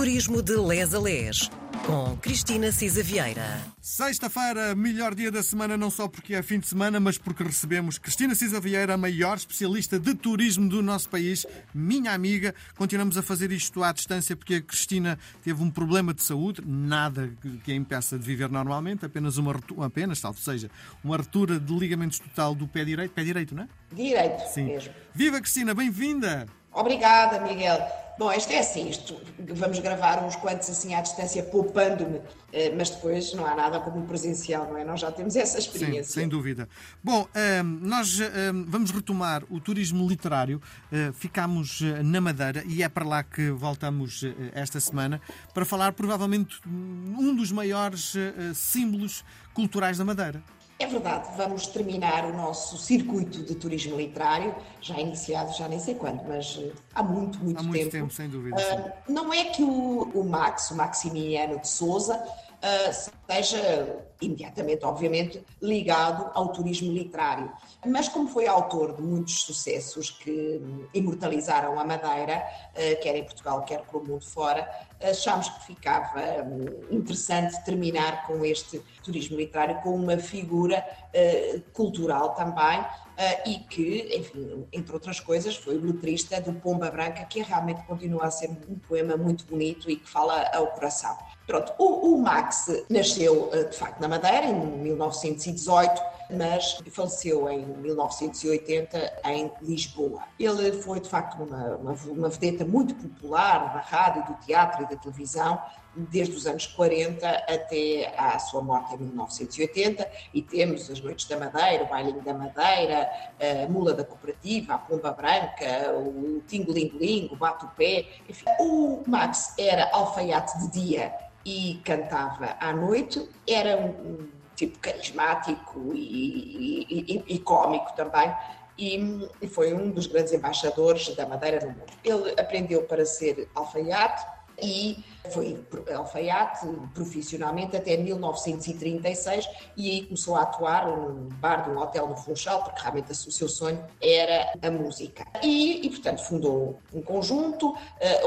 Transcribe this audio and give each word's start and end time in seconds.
Turismo 0.00 0.40
de 0.40 0.56
Les 0.56 0.94
a 0.94 0.98
Les, 0.98 1.50
com 1.84 2.16
Cristina 2.16 2.72
Cisa 2.72 3.02
Vieira. 3.02 3.60
Sexta-feira, 3.82 4.74
melhor 4.74 5.14
dia 5.14 5.30
da 5.30 5.42
semana, 5.42 5.76
não 5.76 5.90
só 5.90 6.08
porque 6.08 6.34
é 6.34 6.42
fim 6.42 6.58
de 6.58 6.66
semana, 6.66 6.98
mas 6.98 7.18
porque 7.18 7.44
recebemos 7.44 7.98
Cristina 7.98 8.34
Cisa 8.34 8.58
Vieira, 8.58 8.94
a 8.94 8.96
maior 8.96 9.36
especialista 9.36 9.98
de 9.98 10.14
turismo 10.14 10.70
do 10.70 10.82
nosso 10.82 11.06
país, 11.10 11.44
minha 11.74 12.12
amiga. 12.12 12.54
Continuamos 12.78 13.18
a 13.18 13.22
fazer 13.22 13.52
isto 13.52 13.84
à 13.84 13.92
distância 13.92 14.34
porque 14.34 14.54
a 14.54 14.62
Cristina 14.62 15.18
teve 15.44 15.62
um 15.62 15.70
problema 15.70 16.14
de 16.14 16.22
saúde, 16.22 16.62
nada 16.64 17.30
que 17.62 17.70
a 17.70 17.74
impeça 17.74 18.18
de 18.18 18.24
viver 18.24 18.48
normalmente, 18.48 19.04
apenas 19.04 19.36
uma 19.36 19.54
apenas, 19.84 20.18
tal 20.18 20.32
seja, 20.32 20.70
uma 21.04 21.18
ruptura 21.18 21.60
de 21.60 21.78
ligamentos 21.78 22.18
total 22.18 22.54
do 22.54 22.66
pé 22.66 22.86
direito. 22.86 23.10
Pé 23.10 23.22
direito, 23.22 23.54
não 23.54 23.64
é? 23.64 23.68
Direito 23.92 24.48
Sim. 24.48 24.64
mesmo. 24.64 24.94
Viva 25.12 25.38
Cristina, 25.42 25.74
bem-vinda! 25.74 26.46
Obrigada, 26.72 27.38
Miguel. 27.40 27.86
Bom, 28.20 28.30
isto 28.34 28.52
é 28.52 28.58
assim, 28.58 28.90
isto, 28.90 29.18
vamos 29.54 29.78
gravar 29.78 30.22
uns 30.22 30.36
quantos 30.36 30.68
assim 30.68 30.92
à 30.94 31.00
distância, 31.00 31.42
poupando-me, 31.42 32.20
eh, 32.52 32.70
mas 32.76 32.90
depois 32.90 33.32
não 33.32 33.46
há 33.46 33.54
nada 33.54 33.80
como 33.80 34.06
presencial, 34.06 34.68
não 34.68 34.76
é? 34.76 34.84
Nós 34.84 35.00
já 35.00 35.10
temos 35.10 35.36
essa 35.36 35.58
Sim, 35.58 35.66
experiência. 35.66 36.12
sem 36.12 36.28
dúvida. 36.28 36.68
Bom, 37.02 37.26
ehm, 37.34 37.78
nós 37.80 38.20
ehm, 38.20 38.66
vamos 38.68 38.90
retomar 38.90 39.42
o 39.48 39.58
turismo 39.58 40.06
literário. 40.06 40.60
Eh, 40.92 41.12
ficámos 41.14 41.80
eh, 41.80 42.02
na 42.02 42.20
Madeira 42.20 42.62
e 42.66 42.82
é 42.82 42.90
para 42.90 43.06
lá 43.06 43.22
que 43.22 43.50
voltamos 43.52 44.22
esta 44.52 44.78
semana 44.80 45.18
para 45.54 45.64
falar 45.64 45.94
provavelmente 45.94 46.60
um 46.68 47.34
dos 47.34 47.50
maiores 47.50 48.12
símbolos 48.54 49.24
culturais 49.54 49.96
da 49.96 50.04
Madeira. 50.04 50.42
É 50.80 50.86
verdade, 50.86 51.28
vamos 51.36 51.66
terminar 51.66 52.24
o 52.24 52.32
nosso 52.34 52.78
circuito 52.78 53.44
de 53.44 53.54
turismo 53.54 53.98
literário, 53.98 54.54
já 54.80 54.98
iniciado 54.98 55.52
já 55.52 55.68
nem 55.68 55.78
sei 55.78 55.94
quando, 55.94 56.26
mas 56.26 56.58
eh, 56.58 56.72
há 56.94 57.02
muito, 57.02 57.38
muito 57.44 57.60
Há 57.60 57.62
muito 57.62 57.90
tempo, 57.90 58.10
sem 58.10 58.30
dúvida. 58.30 58.56
Ah, 58.58 59.02
não 59.06 59.30
é 59.30 59.44
que 59.44 59.62
o, 59.62 60.10
o 60.14 60.24
Max, 60.24 60.70
o 60.70 60.74
Maximiano 60.74 61.60
de 61.60 61.68
Souza, 61.68 62.24
ah, 62.62 62.92
seja 63.30 64.09
imediatamente, 64.20 64.84
obviamente, 64.84 65.42
ligado 65.60 66.30
ao 66.34 66.48
turismo 66.48 66.92
literário. 66.92 67.50
Mas 67.86 68.08
como 68.08 68.28
foi 68.28 68.46
autor 68.46 68.94
de 68.94 69.02
muitos 69.02 69.42
sucessos 69.42 70.10
que 70.10 70.60
imortalizaram 70.92 71.78
a 71.78 71.84
Madeira, 71.84 72.36
ah, 72.36 72.96
quer 73.02 73.16
em 73.16 73.24
Portugal, 73.24 73.62
quer 73.64 73.82
pelo 73.82 74.04
mundo 74.04 74.24
fora, 74.24 74.68
achámos 75.02 75.48
que 75.48 75.66
ficava 75.66 76.20
hum, 76.44 76.66
interessante 76.90 77.64
terminar 77.64 78.26
com 78.26 78.44
este 78.44 78.82
turismo 79.02 79.36
literário 79.36 79.80
com 79.82 79.94
uma 79.94 80.18
figura 80.18 80.84
ah, 80.86 81.60
cultural 81.72 82.34
também, 82.34 82.84
Uh, 83.20 83.50
e 83.50 83.58
que, 83.58 84.16
enfim, 84.16 84.66
entre 84.72 84.94
outras 84.94 85.20
coisas, 85.20 85.54
foi 85.54 85.76
o 85.76 85.84
letrista 85.84 86.40
do 86.40 86.54
Pomba 86.54 86.90
Branca, 86.90 87.22
que 87.26 87.42
realmente 87.42 87.82
continua 87.82 88.24
a 88.24 88.30
ser 88.30 88.48
um 88.48 88.78
poema 88.78 89.14
muito 89.14 89.44
bonito 89.44 89.90
e 89.90 89.96
que 89.96 90.08
fala 90.08 90.48
ao 90.54 90.68
coração. 90.68 91.14
Pronto, 91.46 91.74
o, 91.78 92.16
Max 92.16 92.66
nasceu, 92.88 93.50
de 93.68 93.76
facto, 93.76 94.00
na 94.00 94.08
Madeira, 94.10 94.46
em 94.46 94.54
1918, 94.54 96.02
mas 96.30 96.80
faleceu 96.90 97.48
em 97.48 97.64
1980 97.64 99.20
em 99.24 99.52
Lisboa. 99.62 100.24
Ele 100.36 100.72
foi, 100.72 100.98
de 100.98 101.08
facto, 101.08 101.40
uma, 101.40 101.76
uma, 101.76 101.92
uma 102.06 102.28
vedeta 102.28 102.64
muito 102.64 102.92
popular 102.92 103.72
da 103.72 103.80
rádio, 103.80 104.24
do 104.26 104.34
teatro 104.44 104.82
e 104.82 104.88
da 104.88 104.96
televisão, 104.96 105.62
desde 105.94 106.34
os 106.34 106.44
anos 106.44 106.66
40 106.66 107.28
até 107.28 108.12
à 108.16 108.36
sua 108.40 108.62
morte 108.62 108.94
em 108.94 108.98
1980, 108.98 110.08
e 110.34 110.42
temos 110.42 110.90
as 110.90 111.00
Noites 111.00 111.26
da 111.26 111.36
Madeira, 111.36 111.84
o 111.84 111.86
Bailinho 111.86 112.20
da 112.20 112.34
Madeira, 112.34 113.08
a 113.38 113.68
Mula 113.68 113.94
da 113.94 114.02
Cooperativa, 114.02 114.74
a 114.74 114.78
Pomba 114.78 115.12
Branca, 115.12 115.92
o 115.96 116.42
Tingo-Ling-Ling, 116.48 117.28
o 117.32 117.36
Bato-Pé, 117.36 118.06
enfim. 118.28 118.44
O 118.58 119.04
Max 119.06 119.54
era 119.56 119.88
alfaiate 119.92 120.58
de 120.58 120.70
dia 120.70 121.29
e 121.44 121.80
cantava 121.84 122.56
à 122.60 122.72
noite, 122.72 123.28
era 123.48 123.76
um, 123.76 124.28
tipo 124.54 124.78
carismático 124.78 125.92
e, 125.94 126.86
e, 126.88 127.24
e, 127.26 127.34
e 127.34 127.38
cómico 127.38 127.94
também, 127.96 128.32
e 128.78 129.46
foi 129.48 129.74
um 129.74 129.90
dos 129.90 130.06
grandes 130.06 130.32
embaixadores 130.32 131.14
da 131.14 131.26
Madeira 131.26 131.60
no 131.60 131.72
mundo. 131.72 131.92
Ele 132.02 132.30
aprendeu 132.40 132.82
para 132.84 133.04
ser 133.04 133.48
alfaiate, 133.54 134.24
e 134.62 135.02
foi 135.28 135.62
alfaiate 135.94 136.66
profissionalmente 136.94 137.76
até 137.76 137.96
1936 137.96 139.48
e 139.76 139.90
aí 139.90 140.02
começou 140.06 140.36
a 140.36 140.42
atuar 140.42 140.86
num 140.86 141.28
bar 141.40 141.64
de 141.64 141.70
um 141.70 141.78
hotel 141.78 142.08
no 142.08 142.16
Funchal, 142.16 142.62
porque 142.62 142.80
realmente 142.80 143.12
o 143.12 143.14
seu 143.14 143.48
sonho 143.48 143.84
era 144.00 144.52
a 144.62 144.70
música. 144.70 145.26
E, 145.42 145.86
e 145.86 145.90
portanto, 145.90 146.22
fundou 146.24 146.78
um 146.92 147.02
conjunto 147.02 147.70
uh, 147.70 147.76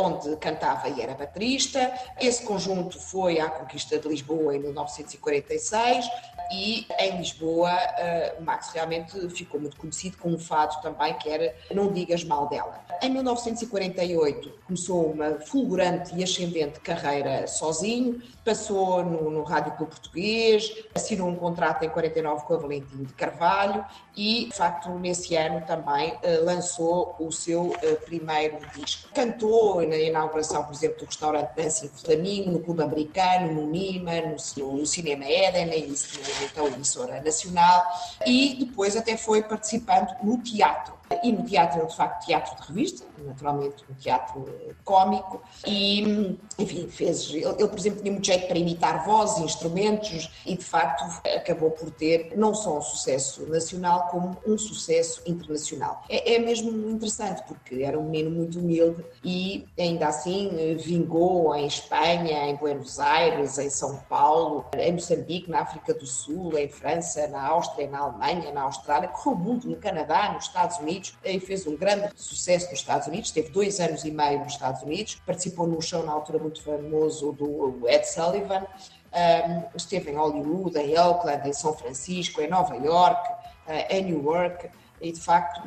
onde 0.01 0.35
cantava 0.37 0.87
e 0.89 1.01
era 1.01 1.13
baterista. 1.13 1.93
Esse 2.19 2.43
conjunto 2.43 2.99
foi 2.99 3.39
à 3.39 3.49
conquista 3.49 3.97
de 3.97 4.07
Lisboa 4.07 4.55
em 4.55 4.59
1946 4.59 6.05
e 6.51 6.85
em 6.99 7.17
Lisboa 7.17 7.71
uh, 7.71 8.43
Max 8.43 8.69
realmente 8.73 9.29
ficou 9.29 9.59
muito 9.59 9.77
conhecido 9.77 10.17
com 10.17 10.29
um 10.29 10.39
fado 10.39 10.81
também 10.81 11.13
que 11.15 11.29
era 11.29 11.55
Não 11.71 11.91
Digas 11.91 12.23
Mal 12.23 12.47
Dela. 12.47 12.83
Em 13.01 13.09
1948 13.09 14.59
começou 14.65 15.11
uma 15.11 15.39
fulgurante 15.39 16.15
e 16.15 16.23
ascendente 16.23 16.79
carreira 16.83 17.47
sozinho, 17.47 18.21
passou 18.43 19.03
no, 19.03 19.31
no 19.31 19.43
Rádio 19.43 19.71
Clube 19.73 19.91
Português, 19.91 20.83
assinou 20.93 21.29
um 21.29 21.35
contrato 21.35 21.83
em 21.83 21.89
49 21.89 22.45
com 22.45 22.53
a 22.53 22.57
Valentim 22.57 23.03
de 23.03 23.13
Carvalho 23.13 23.83
e, 24.15 24.45
de 24.45 24.55
facto, 24.55 24.89
nesse 24.99 25.35
ano 25.35 25.65
também 25.65 26.13
uh, 26.13 26.43
lançou 26.43 27.15
o 27.19 27.31
seu 27.31 27.67
uh, 27.67 28.05
primeiro 28.05 28.57
disco. 28.75 29.09
Cantou 29.13 29.87
na 29.87 29.97
inauguração, 29.97 30.63
por 30.63 30.73
exemplo, 30.73 30.99
do 30.99 31.05
restaurante 31.05 31.55
Dancing 31.55 31.89
Flamingo, 31.89 32.51
no 32.51 32.59
Clube 32.59 32.83
Americano, 32.83 33.53
no 33.53 33.67
Nima, 33.67 34.11
no, 34.21 34.77
no 34.77 34.85
Cinema 34.85 35.25
Éden, 35.25 35.65
na 35.67 35.75
então 35.75 36.67
emissora 36.67 37.21
nacional, 37.21 37.83
e 38.25 38.55
depois 38.65 38.95
até 38.95 39.15
foi 39.17 39.41
participando 39.41 40.09
no 40.21 40.37
teatro. 40.37 41.02
E 41.23 41.31
no 41.31 41.43
teatro, 41.43 41.85
de 41.85 41.95
facto, 41.95 42.25
teatro 42.25 42.55
de 42.55 42.67
revista, 42.67 43.05
naturalmente 43.25 43.83
um 43.89 43.93
teatro 43.95 44.45
cómico, 44.83 45.41
e, 45.65 46.37
enfim, 46.57 46.87
fez. 46.87 47.29
Ele, 47.29 47.45
ele, 47.45 47.67
por 47.67 47.79
exemplo, 47.79 48.01
tinha 48.01 48.11
muito 48.11 48.25
jeito 48.25 48.47
para 48.47 48.57
imitar 48.57 49.05
vozes, 49.05 49.43
instrumentos, 49.43 50.31
e 50.45 50.55
de 50.55 50.63
facto 50.63 51.03
acabou 51.35 51.71
por 51.71 51.91
ter 51.91 52.33
não 52.35 52.53
só 52.53 52.77
um 52.77 52.81
sucesso 52.81 53.45
nacional, 53.47 54.07
como 54.07 54.37
um 54.45 54.57
sucesso 54.57 55.21
internacional. 55.25 56.03
É, 56.09 56.35
é 56.35 56.39
mesmo 56.39 56.71
interessante, 56.89 57.43
porque 57.47 57.83
era 57.83 57.97
um 57.99 58.09
menino 58.09 58.31
muito 58.31 58.59
humilde 58.59 59.03
e 59.23 59.65
ainda 59.77 60.07
assim 60.07 60.75
vingou 60.77 61.55
em 61.55 61.65
Espanha, 61.65 62.49
em 62.49 62.55
Buenos 62.55 62.99
Aires, 62.99 63.57
em 63.57 63.69
São 63.69 63.97
Paulo, 64.09 64.65
em 64.77 64.93
Moçambique, 64.93 65.49
na 65.49 65.61
África 65.61 65.93
do 65.93 66.05
Sul, 66.05 66.57
em 66.57 66.67
França, 66.67 67.27
na 67.27 67.45
Áustria, 67.45 67.89
na 67.89 67.99
Alemanha, 67.99 68.51
na 68.51 68.63
Austrália, 68.63 69.09
correu 69.09 69.33
o 69.33 69.39
mundo, 69.39 69.67
no 69.67 69.77
Canadá, 69.77 70.31
nos 70.33 70.45
Estados 70.45 70.77
Unidos 70.77 71.02
e 71.23 71.39
fez 71.39 71.65
um 71.67 71.75
grande 71.75 72.09
sucesso 72.15 72.69
nos 72.69 72.79
Estados 72.79 73.07
Unidos, 73.07 73.31
teve 73.31 73.49
dois 73.49 73.79
anos 73.79 74.03
e 74.03 74.11
meio 74.11 74.39
nos 74.39 74.53
Estados 74.53 74.81
Unidos, 74.81 75.21
participou 75.25 75.67
num 75.67 75.81
show 75.81 76.03
na 76.03 76.11
altura 76.11 76.39
muito 76.39 76.61
famoso 76.61 77.31
do 77.33 77.87
Ed 77.87 78.05
Sullivan, 78.07 78.65
um, 79.13 79.63
esteve 79.75 80.11
em 80.11 80.15
Hollywood, 80.15 80.77
em 80.77 80.97
Oakland, 80.97 81.47
em 81.47 81.53
São 81.53 81.73
Francisco, 81.73 82.41
em 82.41 82.47
Nova 82.47 82.75
York, 82.75 83.31
uh, 83.67 83.93
em 83.93 84.05
Newark, 84.05 84.69
e 85.01 85.11
de 85.11 85.19
facto 85.19 85.61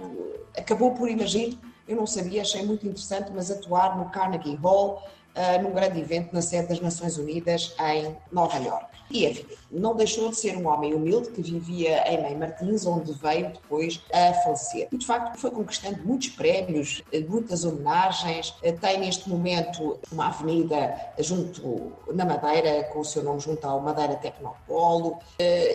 acabou 0.57 0.95
por, 0.95 1.09
imagino, 1.09 1.59
eu 1.87 1.97
não 1.97 2.07
sabia, 2.07 2.43
achei 2.43 2.65
muito 2.65 2.87
interessante, 2.87 3.31
mas 3.33 3.51
atuar 3.51 3.97
no 3.97 4.11
Carnegie 4.11 4.57
Hall, 4.57 5.03
uh, 5.37 5.63
num 5.63 5.73
grande 5.73 6.01
evento 6.01 6.33
na 6.33 6.43
sede 6.43 6.69
das 6.69 6.81
Nações 6.81 7.19
Unidas 7.19 7.75
em 7.79 8.17
Nova 8.33 8.57
York. 8.59 8.97
E 9.11 9.25
enfim, 9.25 9.47
não 9.71 9.95
deixou 9.95 10.31
de 10.31 10.37
ser 10.37 10.57
um 10.57 10.67
homem 10.67 10.93
humilde 10.93 11.31
que 11.31 11.41
vivia 11.41 12.03
em 12.13 12.21
Mãe 12.23 12.37
Martins, 12.37 12.85
onde 12.87 13.13
veio 13.13 13.53
depois 13.53 14.01
a 14.13 14.35
falecer. 14.43 14.89
E 14.91 14.99
de 14.99 15.07
facto 15.07 15.39
foi 15.39 15.51
conquistando 15.51 16.03
muitos 16.05 16.31
prémios, 16.31 17.03
muitas 17.29 17.65
homenagens. 17.65 18.53
Tem 18.81 18.99
neste 18.99 19.29
momento 19.29 19.99
uma 20.11 20.27
avenida 20.27 20.93
junto 21.21 21.93
na 22.13 22.25
Madeira, 22.25 22.83
com 22.93 22.99
o 22.99 23.05
seu 23.05 23.23
nome 23.23 23.39
junto 23.39 23.65
ao 23.65 23.81
Madeira 23.81 24.17
Tecnopolo. 24.17 25.19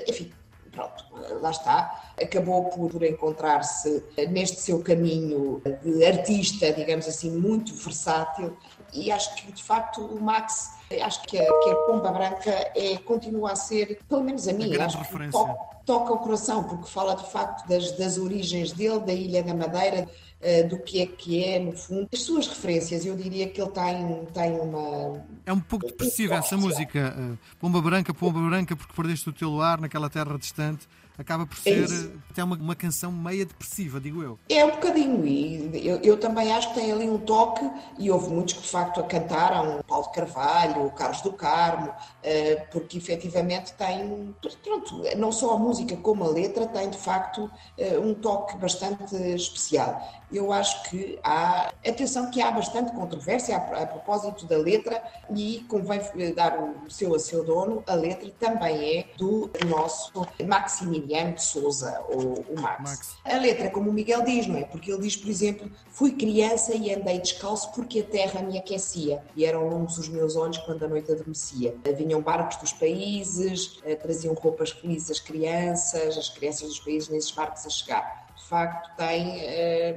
Enfim, 0.08 0.30
pronto, 0.72 1.06
lá 1.42 1.52
está. 1.52 2.14
Acabou 2.22 2.66
por 2.66 3.04
encontrar-se 3.04 4.04
neste 4.30 4.60
seu 4.62 4.82
caminho 4.82 5.62
de 5.84 6.06
artista, 6.06 6.72
digamos 6.72 7.08
assim, 7.08 7.32
muito 7.32 7.74
versátil. 7.76 8.58
E 8.94 9.12
acho 9.12 9.36
que, 9.36 9.52
de 9.52 9.64
facto, 9.64 10.02
o 10.02 10.22
Max, 10.22 10.72
acho 11.02 11.22
que 11.24 11.38
a, 11.38 11.46
que 11.46 11.70
a 11.70 11.76
Pomba 11.88 12.12
Branca 12.12 12.72
é, 12.76 12.98
continua 12.98 13.52
a 13.52 13.56
ser, 13.56 14.00
pelo 14.08 14.24
menos 14.24 14.48
a 14.48 14.54
mim, 14.54 14.66
A 14.66 14.78
grande 14.78 14.98
que 14.98 15.04
referência. 15.04 15.56
Toca, 15.86 16.14
o 16.14 16.18
coração, 16.20 16.64
porque 16.64 16.90
fala, 16.90 17.16
de 17.16 17.30
facto, 17.32 17.68
das, 17.68 17.92
das 17.98 18.18
origens 18.18 18.72
dele, 18.72 19.00
da 19.00 19.14
Ilha 19.14 19.44
da 19.44 19.54
Madeira, 19.54 20.08
eh, 20.42 20.64
do 20.64 20.78
que 20.80 21.02
é 21.02 21.06
que 21.06 21.44
é, 21.44 21.60
no 21.60 21.72
fundo. 21.74 22.08
As 22.12 22.22
suas 22.24 22.48
referências, 22.48 23.06
eu 23.06 23.16
diria 23.16 23.48
que 23.48 23.62
ele 23.62 23.72
tem, 23.72 24.26
tem 24.34 24.60
uma. 24.60 25.24
É 25.46 25.54
um 25.54 25.60
pouco 25.60 25.86
depressiva 25.88 26.36
essa 26.36 26.58
música. 26.58 27.16
eh, 27.18 27.38
Pomba 27.60 27.82
branca, 27.82 28.14
pomba 28.14 28.40
branca, 28.40 28.76
porque 28.76 28.94
perdeste 28.94 29.30
o 29.30 29.34
teu 29.34 29.52
lar 29.54 29.80
naquela 29.80 30.10
terra 30.10 30.38
distante. 30.38 30.88
Acaba 31.22 31.46
por 31.46 31.58
ser 31.58 31.84
é 31.84 32.32
até 32.32 32.44
uma, 32.44 32.56
uma 32.56 32.76
canção 32.76 33.12
meia 33.12 33.46
depressiva, 33.46 34.00
digo 34.00 34.22
eu. 34.24 34.40
É 34.50 34.66
um 34.66 34.72
bocadinho, 34.72 35.26
e 35.26 35.88
eu, 35.88 35.98
eu, 35.98 36.18
também 36.18 36.52
acho 36.52 36.70
que 36.70 36.80
tem 36.80 36.92
ali 36.92 37.10
um 37.10 37.18
toque, 37.18 37.70
e 37.98 38.10
houve 38.10 38.30
muitos 38.30 38.56
que 38.56 38.62
de 38.62 38.70
facto 38.70 39.00
a 39.00 39.04
cantaram, 39.04 39.82
Paulo 39.88 40.10
Carvalho, 40.12 40.90
Carlos 40.92 41.22
do 41.22 41.34
Carmo, 41.34 41.94
eh, 42.24 42.66
porque 42.72 42.98
efetivamente 42.98 43.74
tem, 43.74 44.34
pronto, 44.64 45.04
não 45.18 45.32
só 45.32 45.56
a 45.56 45.60
música 45.60 45.96
como 45.98 46.24
a 46.24 46.30
letra 46.30 46.66
tem 46.68 46.90
de 46.90 46.98
facto 46.98 47.50
eh, 47.78 47.98
um 48.00 48.14
toque 48.14 48.58
bastante 48.58 49.16
especial. 49.16 50.02
Eu 50.32 50.54
acho 50.54 50.90
que 50.90 51.20
há, 51.24 51.74
atenção 51.86 52.32
que 52.32 52.42
há 52.42 52.50
bastante 52.52 52.94
controvérsia 52.94 53.58
a, 53.58 53.84
a 53.84 53.86
propósito 53.86 54.46
da 54.46 54.58
letra 54.58 55.04
e 55.36 55.66
convém 55.68 56.00
dar 56.34 56.58
o 56.58 56.90
seu 56.90 57.14
a 57.14 57.20
seu 57.20 57.44
dono, 57.44 57.84
a 57.86 57.94
letra 57.94 58.32
também 58.40 59.00
é 59.00 59.06
do 59.18 59.52
nosso 59.68 60.26
Maximiliano 60.48 61.11
de 61.12 61.44
Souza, 61.44 62.04
ou 62.10 62.46
o 62.50 62.62
Max. 62.62 62.82
Max. 62.84 63.16
A 63.26 63.38
letra, 63.38 63.70
como 63.70 63.90
o 63.90 63.94
Miguel 63.94 64.24
diz, 64.24 64.48
não 64.48 64.58
é? 64.58 64.64
Porque 64.64 64.92
ele 64.92 65.02
diz, 65.02 65.16
por 65.16 65.30
exemplo, 65.30 65.70
fui 65.90 66.14
criança 66.14 66.74
e 66.74 66.94
andei 66.94 67.20
descalço 67.20 67.72
porque 67.74 68.00
a 68.00 68.04
terra 68.04 68.42
me 68.42 68.58
aquecia 68.58 69.22
e 69.36 69.46
eram 69.46 69.68
longos 69.68 69.98
os 69.98 70.08
meus 70.08 70.36
olhos 70.36 70.58
quando 70.60 70.84
a 70.84 70.88
noite 70.88 71.12
adormecia. 71.12 71.76
Vinham 71.98 72.22
barcos 72.22 72.58
dos 72.58 72.74
países, 72.74 73.80
eh, 73.84 73.96
traziam 73.96 74.34
roupas 74.34 74.72
felizes 74.72 75.12
às 75.12 75.20
crianças, 75.20 76.18
as 76.18 76.30
crianças 76.30 76.70
dos 76.70 76.80
países 76.80 77.10
nesses 77.10 77.32
barcos 77.32 77.66
a 77.66 77.70
chegar. 77.70 78.28
De 78.36 78.48
facto, 78.48 78.96
tem, 78.96 79.40
eh, 79.42 79.96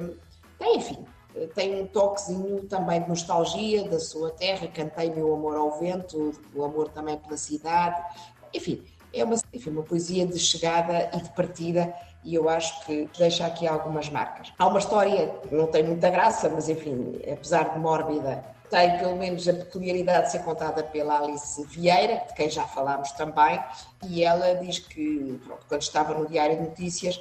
tem 0.59 0.77
enfim, 0.77 1.05
tem 1.55 1.83
um 1.83 1.87
toquezinho 1.87 2.65
também 2.65 3.03
de 3.03 3.09
nostalgia 3.09 3.89
da 3.89 3.99
sua 3.99 4.31
terra, 4.31 4.69
cantei 4.69 5.11
meu 5.11 5.33
amor 5.35 5.57
ao 5.57 5.79
vento, 5.79 6.33
o 6.55 6.65
amor 6.65 6.89
também 6.91 7.19
pela 7.19 7.37
cidade, 7.37 8.01
enfim, 8.55 8.85
é 9.15 9.25
uma, 9.25 9.37
enfim, 9.53 9.71
uma 9.71 9.83
poesia 9.83 10.27
de 10.27 10.39
chegada 10.39 11.11
e 11.15 11.23
de 11.23 11.31
partida 11.31 11.95
e 12.25 12.35
eu 12.35 12.49
acho 12.49 12.85
que 12.87 13.09
deixa 13.19 13.47
aqui 13.47 13.67
algumas 13.67 14.09
marcas. 14.09 14.53
Há 14.59 14.67
uma 14.67 14.79
história 14.79 15.29
que 15.47 15.55
não 15.55 15.67
tem 15.67 15.83
muita 15.83 16.09
graça, 16.11 16.49
mas 16.49 16.69
enfim, 16.69 17.21
apesar 17.31 17.75
de 17.75 17.79
mórbida, 17.79 18.43
tem 18.71 18.99
pelo 18.99 19.17
menos 19.17 19.47
a 19.47 19.53
peculiaridade 19.53 20.27
de 20.27 20.33
ser 20.33 20.39
contada 20.41 20.83
pela 20.83 21.19
Alice 21.19 21.63
Vieira, 21.67 22.25
de 22.27 22.35
quem 22.35 22.49
já 22.49 22.67
falámos 22.67 23.13
também, 23.13 23.63
e 24.03 24.25
ela 24.25 24.55
diz 24.55 24.79
que, 24.79 25.39
pronto, 25.45 25.67
quando 25.69 25.83
estava 25.83 26.15
no 26.15 26.27
Diário 26.27 26.57
de 26.57 26.63
Notícias, 26.63 27.21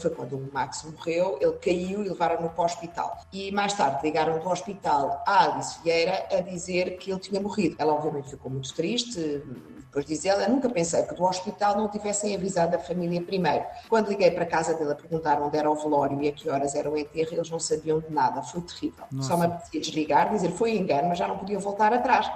foi 0.00 0.10
quando 0.10 0.36
o 0.36 0.50
Max 0.52 0.84
morreu, 0.84 1.38
ele 1.40 1.52
caiu 1.54 2.04
e 2.04 2.08
levaram-no 2.08 2.50
para 2.50 2.62
o 2.62 2.64
hospital. 2.64 3.18
E 3.32 3.50
mais 3.50 3.72
tarde 3.72 4.00
ligaram 4.02 4.38
do 4.38 4.48
hospital 4.48 5.22
à 5.26 5.44
Alice 5.44 5.78
Vieira 5.82 6.26
a 6.30 6.40
dizer 6.40 6.98
que 6.98 7.10
ele 7.10 7.20
tinha 7.20 7.40
morrido. 7.40 7.76
Ela 7.78 7.94
obviamente 7.94 8.30
ficou 8.30 8.50
muito 8.50 8.74
triste, 8.74 9.42
depois 9.90 10.06
diz 10.06 10.24
ela, 10.24 10.46
nunca 10.46 10.68
pensei 10.68 11.02
que 11.02 11.14
do 11.14 11.24
hospital 11.24 11.76
não 11.76 11.88
tivessem 11.88 12.34
avisado 12.34 12.76
a 12.76 12.78
família 12.78 13.20
primeiro. 13.22 13.64
Quando 13.88 14.08
liguei 14.08 14.30
para 14.30 14.44
a 14.44 14.46
casa 14.46 14.74
dele 14.74 14.92
a 14.92 14.94
perguntar 14.94 15.42
onde 15.42 15.56
era 15.56 15.68
o 15.68 15.74
velório 15.74 16.22
e 16.22 16.28
a 16.28 16.32
que 16.32 16.48
horas 16.48 16.76
era 16.76 16.88
o 16.88 16.96
enterro, 16.96 17.30
eles 17.32 17.50
não 17.50 17.58
sabiam 17.58 17.98
de 17.98 18.12
nada, 18.12 18.40
foi 18.42 18.60
terrível. 18.60 19.04
Nossa. 19.10 19.28
Só 19.28 19.36
me 19.36 19.46
apetecia 19.46 19.80
desligar, 19.80 20.30
dizer 20.30 20.52
foi 20.52 20.76
engano, 20.76 21.08
mas 21.08 21.18
já 21.18 21.26
não 21.26 21.38
podia 21.38 21.58
voltar 21.58 21.92
atrás 21.92 22.30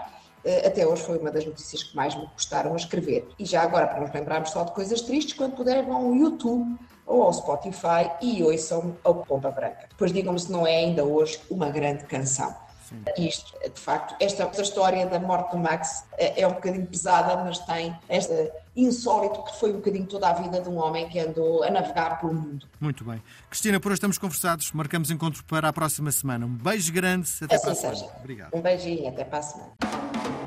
eh, 0.44 0.66
até 0.66 0.86
hoje 0.86 1.02
foi 1.02 1.18
uma 1.18 1.30
das 1.30 1.46
notícias 1.46 1.82
que 1.82 1.96
mais 1.96 2.14
me 2.14 2.26
custaram 2.28 2.72
a 2.72 2.76
escrever. 2.76 3.26
E 3.38 3.44
já 3.46 3.62
agora, 3.62 3.86
para 3.86 4.00
nos 4.00 4.12
lembrarmos 4.12 4.50
só 4.50 4.64
de 4.64 4.72
coisas 4.72 5.00
tristes, 5.00 5.34
quando 5.34 5.54
puderem 5.54 5.84
vão 5.84 6.08
ao 6.08 6.14
YouTube 6.14 6.76
ou 7.06 7.22
ao 7.22 7.32
Spotify 7.32 8.10
e 8.20 8.42
ouçam 8.42 8.96
a 9.04 9.12
Pomba 9.12 9.50
Branca. 9.50 9.86
Depois 9.88 10.12
digam-me 10.12 10.38
se 10.38 10.50
não 10.50 10.66
é 10.66 10.76
ainda 10.76 11.04
hoje 11.04 11.40
uma 11.50 11.70
grande 11.70 12.04
canção. 12.04 12.54
Sim. 12.88 13.02
Isto, 13.16 13.52
de 13.62 13.80
facto, 13.80 14.14
esta, 14.20 14.44
esta, 14.44 14.62
história 14.62 15.06
da 15.06 15.18
morte 15.18 15.52
do 15.52 15.58
Max 15.58 16.04
é, 16.18 16.42
é, 16.42 16.46
um 16.46 16.52
bocadinho 16.52 16.86
pesada, 16.86 17.42
mas 17.42 17.58
tem 17.60 17.96
esta 18.08 18.52
insólito 18.76 19.42
que 19.44 19.58
foi 19.58 19.70
um 19.70 19.76
bocadinho 19.76 20.06
toda 20.06 20.28
a 20.28 20.32
vida 20.34 20.60
de 20.60 20.68
um 20.68 20.76
homem 20.76 21.08
que 21.08 21.18
andou 21.18 21.62
a 21.64 21.70
navegar 21.70 22.20
pelo 22.20 22.34
mundo. 22.34 22.66
Muito 22.78 23.04
bem. 23.04 23.22
Cristina, 23.48 23.80
por 23.80 23.88
hoje 23.88 23.96
estamos 23.96 24.18
conversados, 24.18 24.70
marcamos 24.72 25.10
encontro 25.10 25.42
para 25.44 25.68
a 25.68 25.72
próxima 25.72 26.12
semana. 26.12 26.44
Um 26.44 26.56
beijo 26.56 26.92
grande, 26.92 27.28
até 27.42 27.54
assim 27.54 27.64
para 27.64 27.72
a 27.72 27.94
semana. 27.94 28.12
Obrigado. 28.18 28.54
Um 28.54 28.60
beijinho, 28.60 29.08
até 29.08 29.24
para 29.24 29.38
a 29.38 29.42
semana. 29.42 30.43